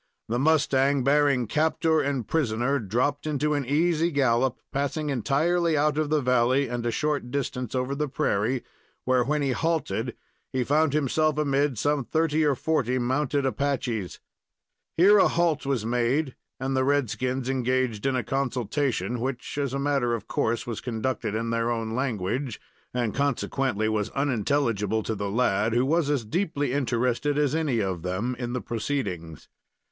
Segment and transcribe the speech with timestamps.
[0.29, 6.09] The mustang bearing captor and prisoner dropped into an easy gallop, passing entirely out of
[6.09, 8.63] the valley and a short distance over the prairie,
[9.05, 10.15] where, when he halted,
[10.51, 14.19] he found himself amid some thirty or forty mounted Apaches.
[14.97, 19.71] Here a halt was made and the red skins engaged in a consultation, which, as
[19.71, 22.59] a matter of course, was conducted in their own language,
[22.91, 28.01] and, consequently, was unintelligible to the lad, who was as deeply interested as any of
[28.01, 29.47] them in the proceedings.